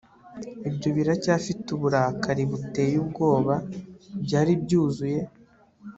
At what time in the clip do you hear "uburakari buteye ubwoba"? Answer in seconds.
1.75-3.53